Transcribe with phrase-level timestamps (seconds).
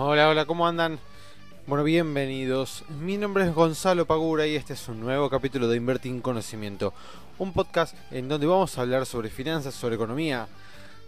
[0.00, 1.00] Hola, hola, ¿cómo andan?
[1.66, 2.84] Bueno, bienvenidos.
[3.00, 6.94] Mi nombre es Gonzalo Pagura y este es un nuevo capítulo de Invertir en Conocimiento,
[7.36, 10.46] un podcast en donde vamos a hablar sobre finanzas, sobre economía,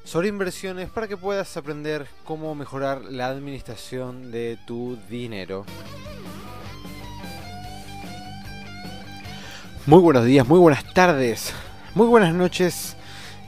[0.02, 5.64] sobre inversiones para que puedas aprender cómo mejorar la administración de tu dinero.
[9.86, 11.54] Muy buenos días, muy buenas tardes,
[11.94, 12.96] muy buenas noches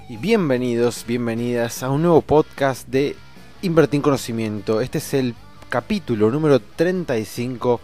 [0.09, 3.17] y bienvenidos, bienvenidas a un nuevo podcast de
[3.63, 4.81] Invertir en Conocimiento.
[4.81, 5.37] Este es el
[5.69, 7.81] capítulo número 35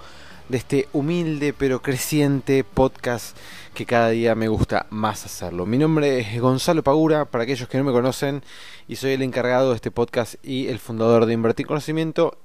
[0.48, 3.36] de este humilde pero creciente podcast
[3.74, 5.66] que cada día me gusta más hacerlo.
[5.66, 8.42] Mi nombre es Gonzalo Pagura, para aquellos que no me conocen,
[8.88, 12.36] y soy el encargado de este podcast y el fundador de Invertir en Conocimiento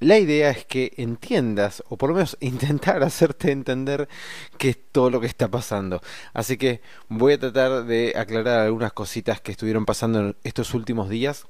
[0.00, 4.08] la idea es que entiendas, o por lo menos intentar hacerte entender
[4.56, 6.00] qué es todo lo que está pasando.
[6.34, 11.08] Así que voy a tratar de aclarar algunas cositas que estuvieron pasando en estos últimos
[11.08, 11.46] días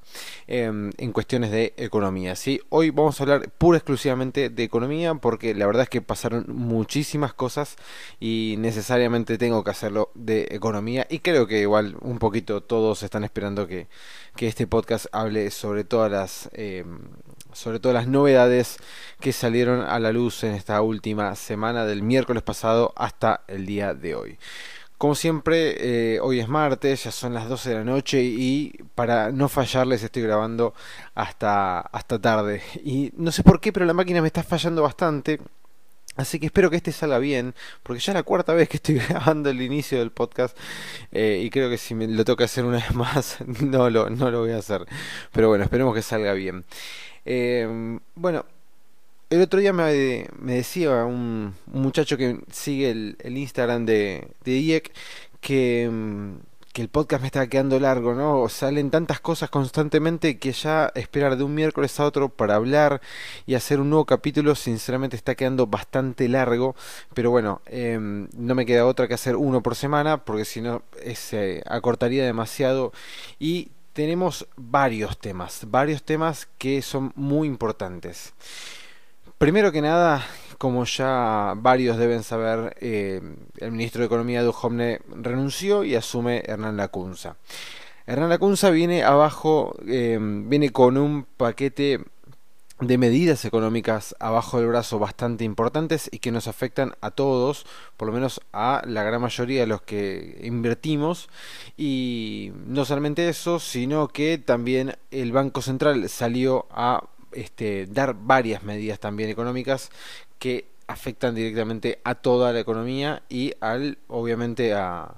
[0.46, 2.36] em, en cuestiones de economía.
[2.36, 2.60] ¿sí?
[2.70, 7.34] Hoy vamos a hablar pura exclusivamente de economía porque la verdad es que pasaron muchísimas
[7.34, 7.76] cosas
[8.20, 13.24] y necesariamente tengo que hacerlo de economía y creo que igual un poquito todos están
[13.24, 13.88] esperando que,
[14.36, 16.48] que este podcast hable sobre todas las...
[16.52, 17.00] Em,
[17.52, 18.78] sobre todo las novedades
[19.20, 23.94] que salieron a la luz en esta última semana del miércoles pasado hasta el día
[23.94, 24.38] de hoy.
[24.98, 29.30] Como siempre, eh, hoy es martes, ya son las 12 de la noche y para
[29.30, 30.74] no fallarles estoy grabando
[31.14, 32.62] hasta, hasta tarde.
[32.82, 35.38] Y no sé por qué, pero la máquina me está fallando bastante.
[36.18, 38.96] Así que espero que este salga bien, porque ya es la cuarta vez que estoy
[39.08, 40.58] grabando el inicio del podcast
[41.12, 44.32] eh, y creo que si me lo toca hacer una vez más, no lo, no
[44.32, 44.84] lo voy a hacer.
[45.30, 46.64] Pero bueno, esperemos que salga bien.
[47.30, 48.46] Eh, bueno,
[49.28, 54.90] el otro día me, decía un, muchacho que sigue el, Instagram de, de IEC
[55.42, 56.36] que, mm,
[56.72, 58.48] que, el podcast me está quedando largo, ¿no?
[58.48, 63.02] Salen tantas cosas constantemente que ya esperar de un miércoles a otro para hablar
[63.44, 66.76] y hacer un nuevo capítulo, sinceramente está quedando bastante largo.
[67.12, 70.82] Pero bueno, em, no me queda otra que hacer uno por semana, porque si no
[71.14, 72.92] se acortaría demasiado.
[73.38, 78.32] Y tenemos varios temas, varios temas que son muy importantes.
[79.38, 80.24] Primero que nada,
[80.56, 83.20] como ya varios deben saber, eh,
[83.56, 87.38] el ministro de Economía Duhovne renunció y asume Hernán Lacunza.
[88.06, 91.98] Hernán Lacunza viene abajo, eh, viene con un paquete
[92.80, 97.66] de medidas económicas abajo del brazo bastante importantes y que nos afectan a todos,
[97.96, 101.28] por lo menos a la gran mayoría de los que invertimos.
[101.76, 107.02] Y no solamente eso, sino que también el Banco Central salió a
[107.32, 109.90] este, dar varias medidas también económicas
[110.38, 115.14] que afectan directamente a toda la economía y al, obviamente, a,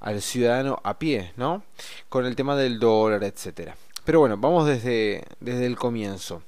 [0.00, 1.64] al ciudadano a pie, ¿no?
[2.08, 3.76] Con el tema del dólar, etcétera.
[4.04, 6.42] Pero bueno, vamos desde, desde el comienzo.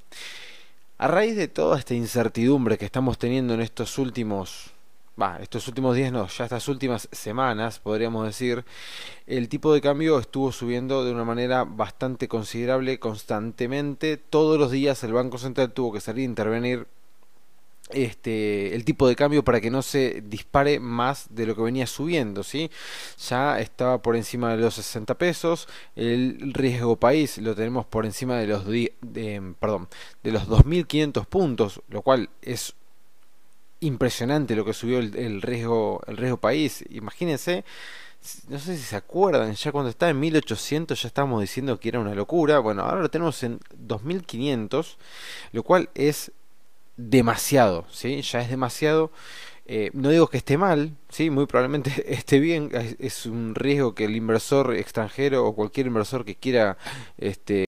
[0.97, 4.71] A raíz de toda esta incertidumbre que estamos teniendo en estos últimos,
[5.41, 8.63] estos últimos días no, ya estas últimas semanas, podríamos decir,
[9.27, 14.15] el tipo de cambio estuvo subiendo de una manera bastante considerable constantemente.
[14.15, 16.87] Todos los días el Banco Central tuvo que salir a intervenir
[17.89, 21.85] este, el tipo de cambio para que no se dispare más de lo que venía
[21.85, 22.71] subiendo, ¿sí?
[23.29, 28.37] Ya estaba por encima de los 60 pesos, el riesgo país lo tenemos por encima
[28.37, 28.91] de los, de,
[30.23, 32.73] los 2.500 puntos, lo cual es
[33.81, 36.83] impresionante lo que subió el, riesgo, el riesgo país.
[36.89, 37.65] Imagínense,
[38.49, 41.99] no sé si se acuerdan, ya cuando estaba en 1800 ya estábamos diciendo que era
[41.99, 42.57] una locura.
[42.59, 44.97] Bueno, ahora lo tenemos en 2500,
[45.51, 46.31] lo cual es
[46.97, 48.21] demasiado, ¿sí?
[48.21, 49.11] Ya es demasiado.
[49.67, 51.29] Eh, no digo que esté mal, ¿sí?
[51.29, 52.69] Muy probablemente esté bien.
[52.99, 56.77] Es un riesgo que el inversor extranjero o cualquier inversor que quiera
[57.17, 57.65] este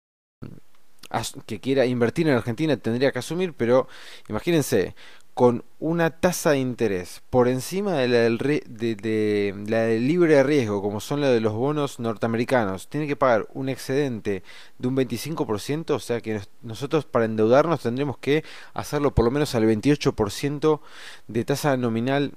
[1.45, 3.88] que quiera invertir en Argentina tendría que asumir, pero
[4.27, 4.94] imagínense,
[5.38, 11.00] con una tasa de interés por encima de la del, de, del libre riesgo, como
[11.00, 14.42] son la de los bonos norteamericanos, tiene que pagar un excedente
[14.80, 18.44] de un 25%, o sea que nosotros para endeudarnos tendremos que
[18.74, 20.80] hacerlo por lo menos al 28%
[21.28, 22.34] de tasa nominal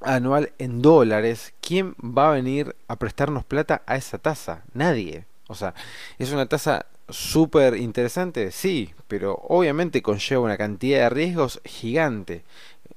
[0.00, 1.52] anual en dólares.
[1.60, 4.62] ¿Quién va a venir a prestarnos plata a esa tasa?
[4.72, 5.26] Nadie.
[5.46, 5.74] O sea,
[6.18, 12.44] es una tasa súper interesante, sí, pero obviamente conlleva una cantidad de riesgos gigante.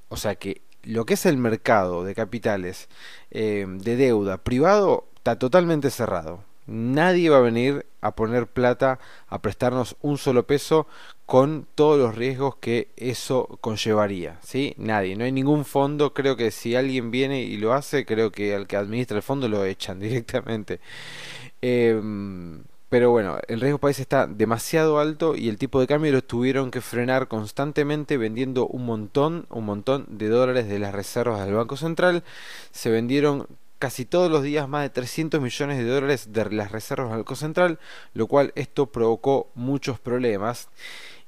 [0.08, 2.88] O sea que lo que es el mercado de capitales
[3.30, 6.44] eh, de deuda privado está totalmente cerrado.
[6.66, 10.86] Nadie va a venir a poner plata a prestarnos un solo peso
[11.26, 14.74] con todos los riesgos que eso conllevaría, ¿sí?
[14.76, 18.54] Nadie, no hay ningún fondo, creo que si alguien viene y lo hace, creo que
[18.54, 20.80] al que administra el fondo lo echan directamente.
[21.62, 22.00] Eh,
[22.92, 26.70] pero bueno, el riesgo país está demasiado alto y el tipo de cambio lo tuvieron
[26.70, 31.78] que frenar constantemente vendiendo un montón, un montón de dólares de las reservas del Banco
[31.78, 32.22] Central.
[32.70, 33.46] Se vendieron
[33.78, 37.34] casi todos los días más de 300 millones de dólares de las reservas del Banco
[37.34, 37.78] Central,
[38.12, 40.68] lo cual esto provocó muchos problemas.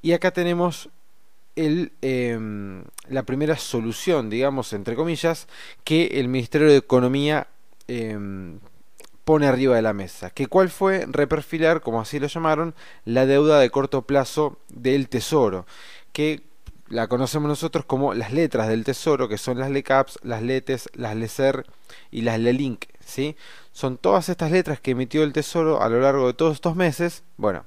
[0.02, 0.90] Y acá tenemos
[1.56, 5.48] em, la primera solución, digamos, entre comillas,
[5.82, 7.46] que el Ministerio de Economía
[7.88, 8.58] em,
[9.24, 10.30] pone arriba de la mesa.
[10.30, 12.74] Que cuál fue reperfilar, como así lo llamaron,
[13.04, 15.66] la deuda de corto plazo del Tesoro,
[16.12, 16.42] que
[16.88, 21.16] la conocemos nosotros como las letras del Tesoro, que son las LECAPS, las LETES, las
[21.16, 21.66] LECER
[22.10, 23.36] y las LELINK, ¿sí?
[23.72, 27.24] Son todas estas letras que emitió el Tesoro a lo largo de todos estos meses.
[27.36, 27.64] Bueno,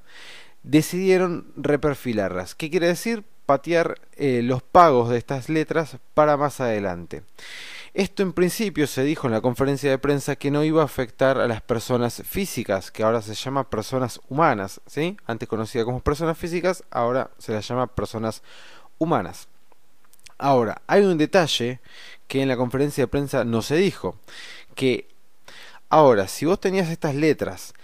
[0.62, 2.54] decidieron reperfilarlas.
[2.54, 3.24] ¿Qué quiere decir?
[3.44, 7.22] Patear eh, los pagos de estas letras para más adelante.
[7.94, 11.40] Esto en principio se dijo en la conferencia de prensa que no iba a afectar
[11.40, 15.16] a las personas físicas, que ahora se llama personas humanas, ¿sí?
[15.26, 18.42] Antes conocida como personas físicas, ahora se las llama personas
[18.98, 19.48] humanas.
[20.36, 21.80] Ahora, hay un detalle
[22.28, 24.16] que en la conferencia de prensa no se dijo,
[24.74, 25.08] que
[25.88, 27.74] ahora, si vos tenías estas letras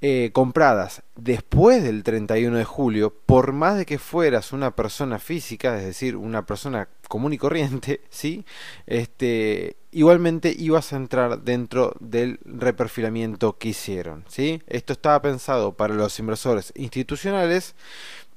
[0.00, 5.76] eh, compradas después del 31 de julio, por más de que fueras una persona física,
[5.76, 8.44] es decir, una persona común y corriente, ¿sí?
[8.86, 14.62] Este, igualmente ibas a entrar dentro del reperfilamiento que hicieron, ¿sí?
[14.68, 17.74] Esto estaba pensado para los inversores institucionales,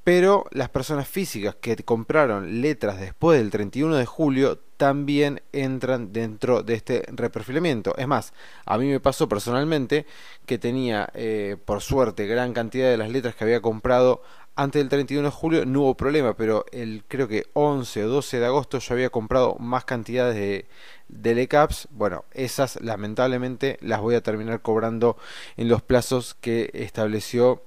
[0.03, 6.63] pero las personas físicas que compraron letras después del 31 de julio también entran dentro
[6.63, 7.95] de este reperfilamiento.
[7.97, 8.33] Es más,
[8.65, 10.07] a mí me pasó personalmente
[10.47, 14.23] que tenía, eh, por suerte, gran cantidad de las letras que había comprado
[14.55, 18.39] antes del 31 de julio, no hubo problema, pero el creo que 11 o 12
[18.39, 20.65] de agosto yo había comprado más cantidades de,
[21.09, 21.87] de LECAPs.
[21.91, 25.15] Bueno, esas lamentablemente las voy a terminar cobrando
[25.57, 27.61] en los plazos que estableció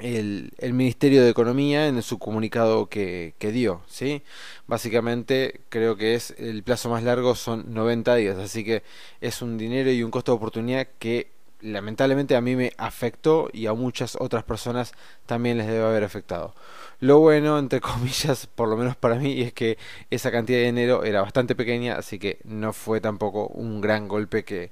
[0.00, 4.22] el, Ministerio de Economía en su comunicado que, dio, ¿sí?
[4.66, 8.82] Básicamente creo que es el plazo más largo son 90 días, así que
[9.20, 11.30] es un dinero y un costo de oportunidad que
[11.60, 14.92] lamentablemente a mí me afectó y a muchas otras personas
[15.26, 16.54] también les debe haber afectado.
[17.00, 19.78] Lo bueno, entre comillas, por lo menos para mí, es que
[20.10, 24.44] esa cantidad de dinero era bastante pequeña, así que no fue tampoco un gran golpe
[24.44, 24.70] que,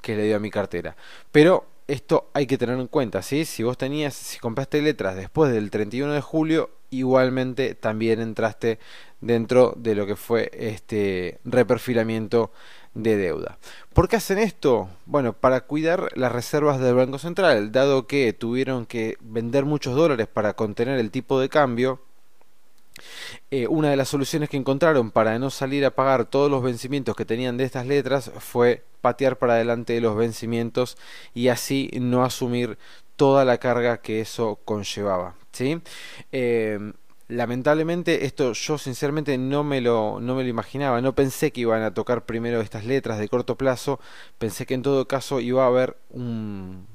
[0.00, 0.96] que le dio a mi cartera.
[1.32, 3.44] Pero esto hay que tener en cuenta, ¿sí?
[3.44, 8.78] Si vos tenías, si compraste letras después del 31 de julio, igualmente también entraste
[9.20, 12.52] dentro de lo que fue este reperfilamiento
[12.94, 13.58] de deuda.
[13.94, 14.88] ¿Por qué hacen esto?
[15.06, 20.26] Bueno, para cuidar las reservas del Banco Central, dado que tuvieron que vender muchos dólares
[20.26, 22.00] para contener el tipo de cambio,
[23.50, 27.16] eh, una de las soluciones que encontraron para no salir a pagar todos los vencimientos
[27.16, 30.96] que tenían de estas letras fue patear para adelante los vencimientos
[31.34, 32.78] y así no asumir
[33.16, 35.34] toda la carga que eso conllevaba.
[35.52, 35.80] ¿sí?
[36.32, 36.92] Em,
[37.28, 41.82] lamentablemente esto yo sinceramente no me lo no me lo imaginaba no pensé que iban
[41.82, 44.00] a tocar primero estas letras de corto plazo
[44.38, 46.86] pensé que en todo caso iba a haber un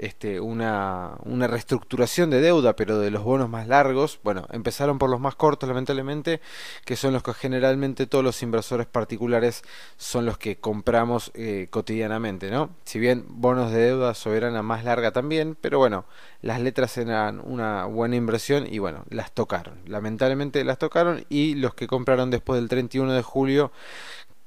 [0.00, 4.18] este, una, reestructuración de deuda, pero de los bonos más largos.
[4.24, 6.40] Bueno, empezaron por los más cortos, lamentablemente,
[6.86, 9.62] que son los que generalmente todos los inversores particulares
[9.98, 12.70] son los que compramos eh, cotidianamente, ¿no?
[12.84, 16.06] Si bien bonos de deuda soberana más larga también, pero bueno,
[16.40, 19.80] las letras eran una buena inversión y bueno, las tocaron.
[19.86, 23.70] Lamentablemente las tocaron y los que compraron después del 31 de julio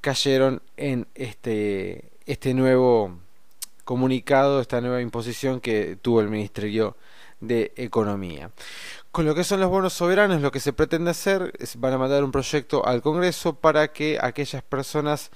[0.00, 3.23] cayeron en este, este nuevo
[3.84, 6.96] comunicado esta nueva imposición que tuvo el Ministerio
[7.40, 8.50] de Economía.
[9.12, 11.98] Con lo que son los bonos soberanos, lo que se pretende hacer es van a
[11.98, 15.30] mandar un proyecto al Congreso para que aquellas personas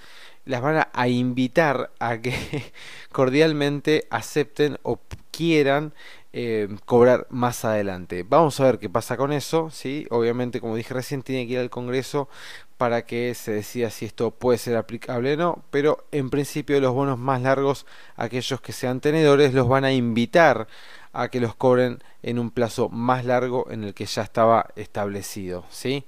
[0.44, 2.34] las van a, invitar a que
[3.12, 4.98] cordialmente acepten o
[5.30, 5.92] quieran
[6.40, 8.22] eh, cobrar más adelante.
[8.22, 10.06] Vamos a ver qué pasa con eso, ¿sí?
[10.10, 12.28] Obviamente, como dije recién, tiene que ir al Congreso
[12.76, 16.94] para que se decida si esto puede ser aplicable o no, pero en principio los
[16.94, 20.68] bonos más largos, aquellos que sean tenedores, los van a invitar
[21.12, 25.64] a que los cobren en un plazo más largo en el que ya estaba establecido.
[25.70, 26.04] ¿sí?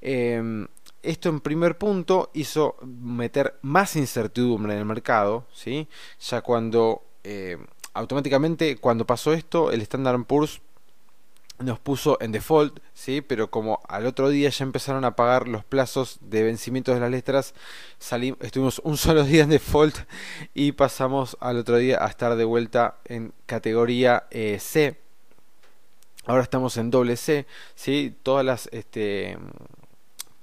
[0.00, 0.68] Em,
[1.02, 5.88] esto en primer punto hizo meter más incertidumbre en el mercado, ¿sí?
[6.20, 7.58] ya cuando eh,
[7.94, 10.60] automáticamente cuando pasó esto el Standard Poor's
[11.58, 13.20] nos puso en default, ¿sí?
[13.20, 17.10] pero como al otro día ya empezaron a pagar los plazos de vencimiento de las
[17.10, 17.54] letras,
[17.98, 19.96] salimos, estuvimos un solo día en default
[20.52, 24.98] y pasamos al otro día a estar de vuelta en categoría eh, C.
[26.26, 27.46] Ahora estamos en doble C,
[27.76, 28.16] ¿sí?
[28.22, 29.38] todas las este,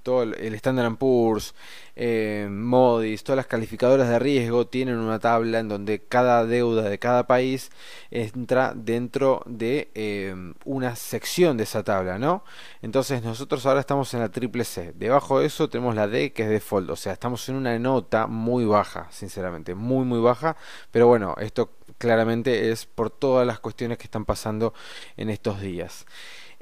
[0.02, 1.54] todo el Standard Poor's,
[1.94, 6.98] eh, Modis, todas las calificadoras de riesgo tienen una tabla en donde cada deuda de
[6.98, 7.70] cada país
[8.10, 12.44] entra dentro de eh, una sección de esa tabla, ¿no?
[12.80, 14.92] Entonces nosotros ahora estamos en la triple C.
[14.94, 18.26] Debajo de eso tenemos la D que es default, o sea, estamos en una nota
[18.26, 20.56] muy baja, sinceramente, muy muy baja,
[20.90, 24.72] pero bueno, esto claramente es por todas las cuestiones que están pasando
[25.16, 26.06] en estos días.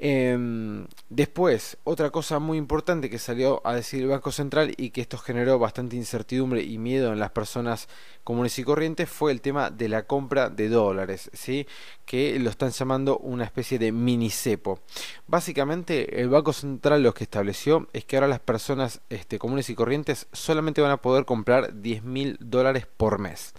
[0.03, 5.01] Em, después, otra cosa muy importante que salió a decir el Banco Central y que
[5.01, 7.87] esto generó bastante incertidumbre y miedo en las personas
[8.23, 11.67] comunes y corrientes fue el tema de la compra de dólares, ¿sí?
[12.03, 14.79] que lo están llamando una especie de mini cepo.
[15.27, 19.75] Básicamente, el Banco Central lo que estableció es que ahora las personas este, comunes y
[19.75, 23.53] corrientes solamente van a poder comprar 10 mil dólares por mes.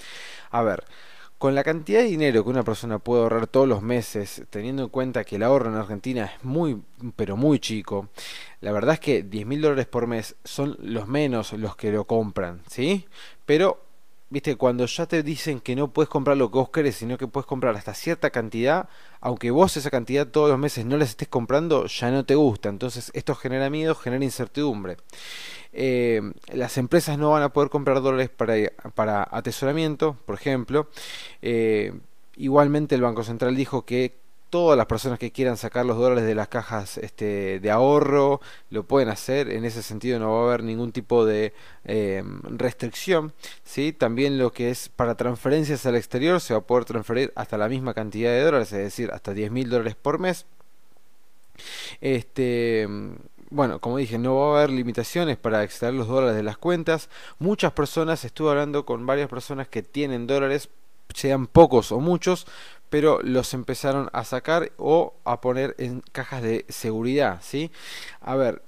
[0.50, 0.82] A ver,
[1.42, 4.88] con la cantidad de dinero que una persona puede ahorrar todos los meses, teniendo en
[4.90, 6.80] cuenta que el ahorro en Argentina es muy,
[7.16, 8.10] pero muy chico,
[8.60, 12.04] la verdad es que 10 mil dólares por mes son los menos los que lo
[12.04, 13.06] compran, ¿sí?
[13.44, 13.80] Pero
[14.32, 17.28] viste, cuando ya te dicen que no puedes comprar lo que vos querés, sino que
[17.28, 18.88] puedes comprar hasta cierta cantidad,
[19.20, 22.70] aunque vos esa cantidad todos los meses no les estés comprando, ya no te gusta.
[22.70, 24.96] Entonces esto genera miedo, genera incertidumbre.
[25.74, 26.22] Eh,
[26.52, 28.54] las empresas no van a poder comprar dólares para,
[28.94, 30.88] para atesoramiento, por ejemplo.
[31.42, 31.92] Eh,
[32.36, 34.21] igualmente el Banco Central dijo que
[34.52, 38.82] todas las personas que quieran sacar los dólares de las cajas este, de ahorro lo
[38.82, 39.50] pueden hacer.
[39.50, 41.54] En ese sentido no va a haber ningún tipo de
[41.84, 43.32] em, restricción.
[43.64, 43.94] ¿sí?
[43.94, 47.66] También lo que es para transferencias al exterior se va a poder transferir hasta la
[47.66, 50.44] misma cantidad de dólares, es decir, hasta 10 mil dólares por mes.
[52.02, 52.86] Este,
[53.48, 57.08] bueno, como dije, no va a haber limitaciones para extraer los dólares de las cuentas.
[57.38, 60.68] Muchas personas, estuve hablando con varias personas que tienen dólares,
[61.14, 62.46] sean pocos o muchos,
[62.90, 67.70] pero los empezaron a sacar o a poner en cajas de seguridad, ¿sí?
[68.20, 68.62] A ver,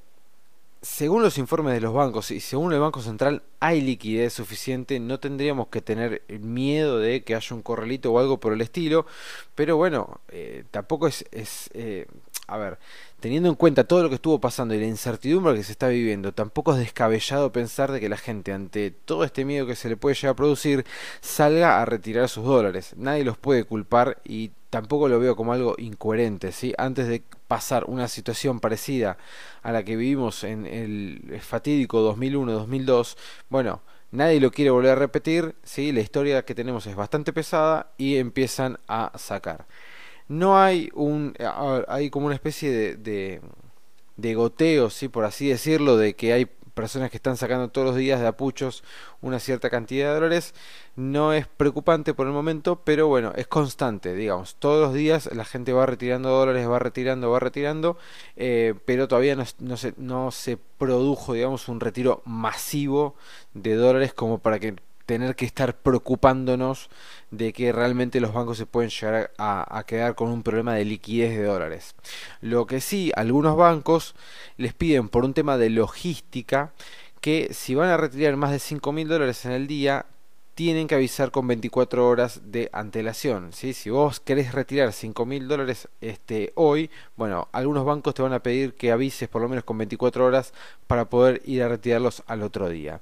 [0.84, 5.18] según los informes de los bancos y según el Banco Central hay liquidez suficiente, no
[5.18, 9.06] tendríamos que tener miedo de que haya un corralito o algo por el estilo,
[9.54, 11.24] pero bueno, eh, tampoco es,
[11.72, 12.06] eh,
[12.46, 12.78] a ver,
[13.20, 16.32] teniendo en cuenta todo lo que estuvo pasando y la incertidumbre que se está viviendo,
[16.32, 19.96] tampoco es descabellado pensar de que la gente, ante todo este miedo que se le
[19.96, 20.84] puede llegar a producir,
[21.20, 22.94] salga a retirar sus dólares.
[22.96, 26.74] Nadie los puede culpar y tampoco lo veo como algo incoherente, ¿sí?
[26.76, 29.16] Antes de pasar una situación parecida
[29.62, 33.16] a la que vivimos en el fatídico 2001-2002,
[33.48, 35.92] bueno, nadie lo quiere volver a repetir, ¿sí?
[35.92, 39.66] La historia que tenemos es bastante pesada y empiezan a sacar
[40.28, 41.34] no hay un
[41.88, 43.40] hay como una especie de, de,
[44.16, 47.96] de goteo, sí, por así decirlo, de que hay personas que están sacando todos los
[47.96, 48.82] días de apuchos
[49.22, 50.54] una cierta cantidad de dólares.
[50.96, 54.56] No es preocupante por el momento, pero bueno, es constante, digamos.
[54.56, 57.96] Todos los días la gente va retirando dólares, va retirando, va retirando,
[58.36, 63.14] eh, pero todavía no, no, se, no se produjo, digamos, un retiro masivo
[63.54, 64.74] de dólares como para que
[65.06, 66.88] tener que estar preocupándonos
[67.30, 71.36] de que realmente los bancos se pueden llegar a, quedar con un problema de liquidez
[71.36, 71.94] de dólares.
[72.40, 74.14] Lo que sí, algunos bancos
[74.56, 76.72] les piden por un tema de logística
[77.20, 80.06] que si van a retirar más de 5 mil dólares en el día,
[80.54, 83.52] tienen que avisar con 24 horas de antelación.
[83.52, 83.72] ¿sí?
[83.72, 88.42] Si vos querés retirar 5 mil dólares este, hoy, bueno, algunos bancos te van a
[88.42, 90.52] pedir que avises por lo menos con 24 horas
[90.86, 93.00] para poder ir a retirarlos al otro día.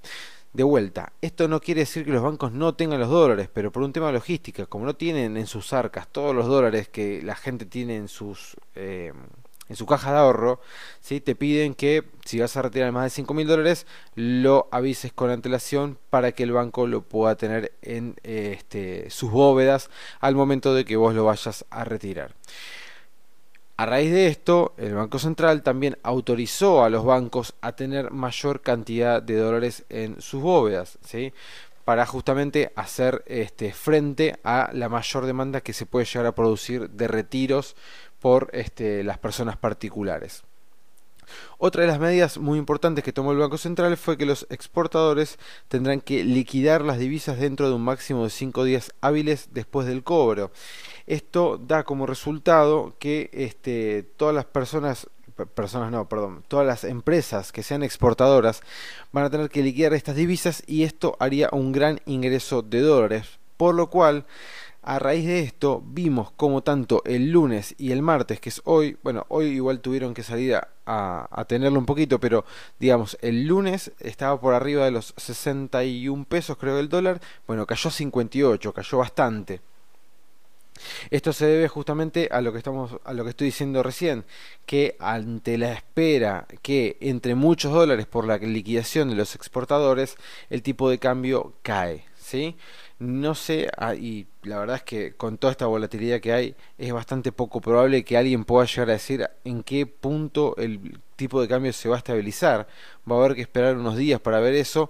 [0.53, 3.83] De vuelta, esto no quiere decir que los bancos no tengan los dólares, pero por
[3.83, 7.35] un tema de logística, como no tienen en sus arcas todos los dólares que la
[7.35, 9.13] gente tiene en sus eh,
[9.73, 10.61] en su caja de ahorro,
[11.01, 11.23] ¿sí?
[11.23, 15.31] te piden que si vas a retirar más de 5 mil dólares, lo avises con
[15.31, 19.89] antelación para que el banco lo pueda tener en este, sus bóvedas
[20.21, 22.35] al momento de que vos lo vayas a retirar.
[23.83, 28.61] A raíz de esto, el Banco Central también autorizó a los bancos a tener mayor
[28.61, 31.33] cantidad de dólares en sus bóvedas, ¿sí?
[31.85, 36.91] para justamente hacer este, frente a la mayor demanda que se puede llegar a producir
[36.91, 37.75] de retiros
[38.21, 40.45] por este, las personas particulares.
[41.59, 45.39] Otra de las medidas muy importantes que tomó el Banco Central fue que los exportadores
[45.69, 50.03] tendrán que liquidar las divisas dentro de un máximo de 5 días hábiles después del
[50.03, 50.51] cobro.
[51.07, 55.09] Esto da como resultado que este, todas las personas
[55.55, 58.61] personas no, perdón, todas las empresas que sean exportadoras
[59.13, 63.39] van a tener que liquidar estas divisas y esto haría un gran ingreso de dólares,
[63.57, 64.27] por lo cual
[64.83, 68.97] a raíz de esto vimos como tanto el lunes y el martes, que es hoy,
[69.03, 72.45] bueno, hoy igual tuvieron que salir a, tenerlo un poquito, pero
[72.81, 77.91] digamos, el lunes estaba por arriba de los 61 pesos creo el dólar, bueno, cayó
[77.91, 79.61] 58, cayó bastante.
[81.11, 84.25] Esto se debe justamente a lo que estamos a lo que estoy diciendo recién,
[84.67, 90.17] que ante la espera que entre muchos dólares por la liquidación de los exportadores,
[90.51, 92.57] el tipo de cambio cae, ¿sí?
[93.03, 96.93] No sé, ah, y la verdad es que con toda esta volatilidad que hay, es
[96.93, 101.49] bastante poco probable que alguien pueda llegar a decir en qué punto el tipo de
[101.49, 102.69] cambio se va a estabilizar.
[103.11, 104.89] Va a haber que esperar unos días para ver eso,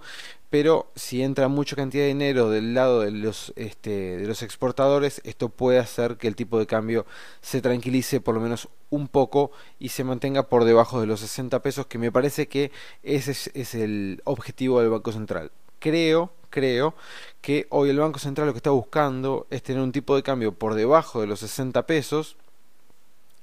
[0.50, 5.22] pero si entra mucha cantidad de dinero del lado de los, este, de los exportadores,
[5.24, 7.06] esto puede hacer que el tipo de cambio
[7.40, 11.62] se tranquilice por lo menos un poco y se mantenga por debajo de los 60
[11.62, 15.50] pesos, que me parece que ese es el objetivo del Banco Central.
[15.78, 16.94] Creo creo
[17.40, 20.52] que hoy el Banco Central lo que está buscando es tener un tipo de cambio
[20.52, 22.36] por debajo de los 60 pesos,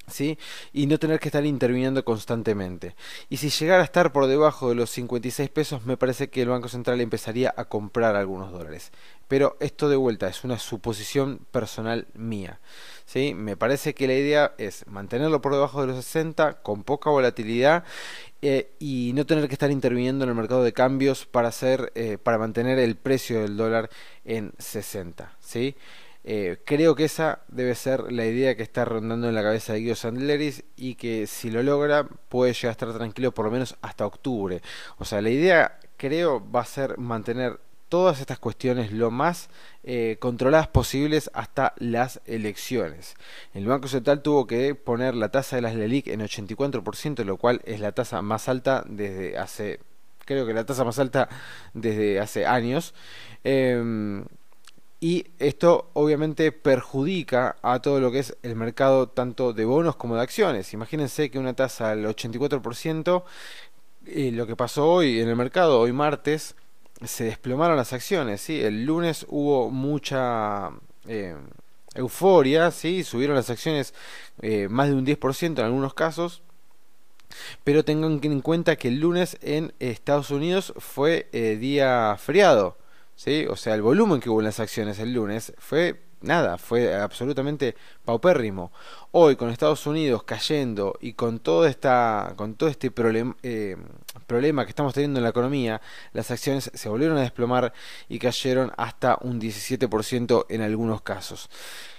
[0.07, 0.37] ¿sí?
[0.71, 2.95] y no tener que estar interviniendo constantemente.
[3.29, 6.49] Y si llegara a estar por debajo de los 56 pesos, me parece que el
[6.49, 8.91] Banco Central empezaría a comprar algunos dólares.
[9.27, 12.59] Pero esto de vuelta es una suposición personal mía.
[13.09, 13.33] ¿Sí?
[13.33, 17.83] Me parece que la idea es mantenerlo por debajo de los 60 con poca volatilidad
[18.43, 22.19] eh, y no tener que estar interviniendo en el mercado de cambios para hacer eh,
[22.21, 23.89] para mantener el precio del dólar
[24.25, 25.75] en 60 ¿sí?
[26.23, 29.79] Eh, creo que esa debe ser la idea que está rondando en la cabeza de
[29.79, 33.75] Guido Sandleris y que si lo logra puede llegar a estar tranquilo por lo menos
[33.81, 34.61] hasta octubre.
[34.97, 39.49] O sea, la idea creo va a ser mantener todas estas cuestiones lo más
[39.83, 43.15] eh, controladas posibles hasta las elecciones.
[43.53, 47.61] El Banco Central tuvo que poner la tasa de las LELIC en 84%, lo cual
[47.65, 49.79] es la tasa más alta desde hace,
[50.25, 51.27] creo que la tasa más alta
[51.73, 52.93] desde hace años.
[53.43, 54.23] Em,
[55.01, 60.15] y esto obviamente perjudica a todo lo que es el mercado tanto de bonos como
[60.15, 60.73] de acciones.
[60.73, 63.23] Imagínense que una tasa del 84%,
[64.07, 66.55] eh, lo que pasó hoy en el mercado, hoy martes,
[67.03, 68.61] se desplomaron las acciones, ¿sí?
[68.61, 70.71] El lunes hubo mucha
[71.07, 71.35] eh,
[71.95, 73.03] euforia, ¿sí?
[73.03, 73.93] Subieron las acciones
[74.41, 76.41] eh, más de un 10% en algunos casos.
[77.63, 82.77] Pero tengan en cuenta que el lunes en Estados Unidos fue eh, día feriado,
[83.15, 83.45] ¿sí?
[83.49, 87.75] O sea, el volumen que hubo en las acciones el lunes fue nada, fue absolutamente
[88.05, 88.71] paupérrimo.
[89.11, 92.91] Hoy con Estados Unidos cayendo y con todo esta con todo este
[93.43, 93.77] eh,
[94.27, 95.81] problema que estamos teniendo en la economía,
[96.13, 97.73] las acciones se volvieron a desplomar
[98.07, 101.49] y cayeron hasta un 17% en algunos casos.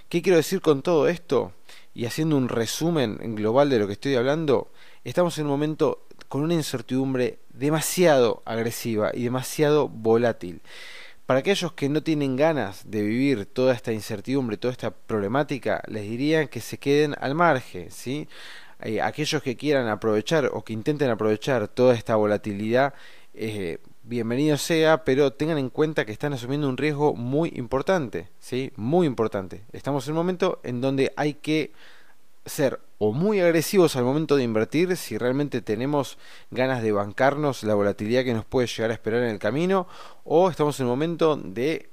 [0.08, 1.52] ¿Qué quiero decir con todo esto?
[1.94, 4.70] Y haciendo un resumen global de lo que estoy hablando,
[5.04, 10.62] estamos en un momento con una incertidumbre demasiado agresiva y demasiado volátil.
[11.30, 16.02] Para aquellos que no tienen ganas de vivir toda esta incertidumbre, toda esta problemática, les
[16.02, 18.28] diría que se queden al margen, ¿sí?
[18.80, 22.94] Eh, aquellos que quieran aprovechar o que intenten aprovechar toda esta volatilidad,
[23.32, 28.72] eh, bienvenido sea, pero tengan en cuenta que están asumiendo un riesgo muy importante, ¿sí?
[28.74, 29.62] Muy importante.
[29.70, 31.70] Estamos en un momento en donde hay que
[32.50, 36.18] ser o muy agresivos al momento de invertir si realmente tenemos
[36.50, 39.88] ganas de bancarnos la volatilidad que nos puede llegar a esperar en el camino
[40.24, 41.88] o estamos en el momento de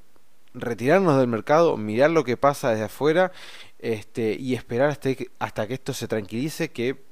[0.53, 3.31] retirarnos del mercado, mirar lo que pasa desde afuera
[3.79, 7.07] este, y esperar hasta que, hasta que esto se tranquilice que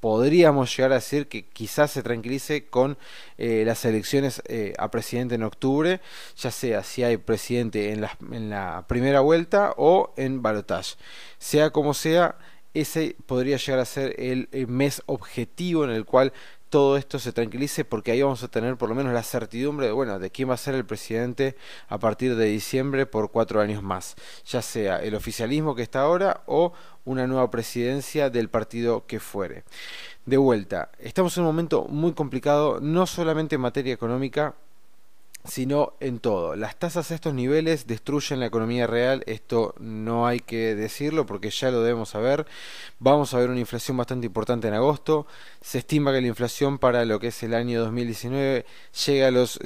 [0.00, 2.96] podríamos llegar a decir que quizás se tranquilice con
[3.38, 6.00] eh, las elecciones eh, a presidente en octubre,
[6.36, 10.96] ya sea si hay presidente en la, en la primera vuelta o en balotage.
[11.38, 12.36] Sea como sea,
[12.80, 16.32] ese podría llegar a ser el, mes objetivo en el cual
[16.68, 19.92] todo esto se tranquilice porque ahí vamos a tener por lo menos la certidumbre de
[19.92, 21.56] bueno de quién va a ser el presidente
[21.88, 26.42] a partir de diciembre por cuatro años más ya sea el oficialismo que está ahora
[26.46, 26.72] o
[27.04, 29.64] una nueva presidencia del partido que fuere.
[30.26, 34.54] De vuelta estamos en un momento muy complicado no solamente en materia económica
[35.46, 36.56] sino en todo.
[36.56, 41.50] Las tasas a estos niveles destruyen la economía real, esto no hay que decirlo porque
[41.50, 42.46] ya lo debemos saber.
[42.98, 45.26] Vamos a ver una inflación bastante importante en agosto.
[45.60, 48.64] Se estima que la inflación para lo que es el año 2019
[49.06, 49.58] llega a los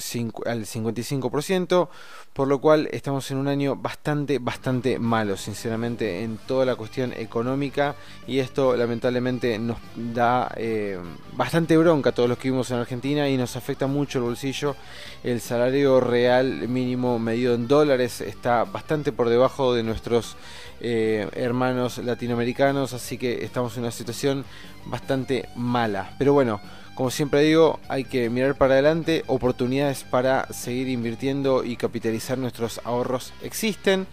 [0.47, 1.89] al 55%,
[2.33, 7.13] por lo cual estamos en un año bastante, bastante malo, sinceramente, en toda la cuestión
[7.13, 7.95] económica
[8.27, 10.99] y esto lamentablemente nos da eh,
[11.33, 14.77] bastante bronca a todos los que vivimos en Argentina y nos afecta mucho el bolsillo,
[15.23, 15.41] el
[15.71, 20.37] salario real mínimo medido en dólares está bastante por debajo de nuestros
[20.81, 24.45] eh, hermanos latinoamericanos, así que estamos en una situación
[24.87, 26.17] bastante mala.
[26.19, 26.61] Pero bueno,
[26.97, 32.81] como siempre digo, hay que mirar para adelante, oportunidades para seguir invirtiendo y capitalizar nuestros
[32.83, 34.09] ahorros existen,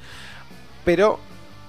[0.86, 1.20] pero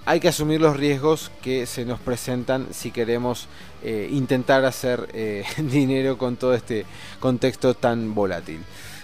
[0.05, 3.48] hay que asumir los riesgos que se nos presentan si queremos
[3.83, 6.85] eh, intentar hacer eh, dinero con todo este
[7.20, 8.61] contexto tan volátil.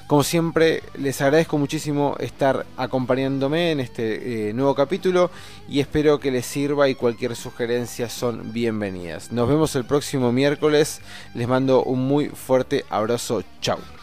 [0.07, 5.31] Como siempre, les agradezco muchísimo estar acompañándome en este eh, nuevo capítulo
[5.67, 9.33] y espero que les sirva y cualquier sugerencia son bienvenidas.
[9.33, 11.01] Nos vemos el próximo miércoles.
[11.35, 13.43] Les mando un muy fuerte abrazo.
[13.63, 13.94] Chao.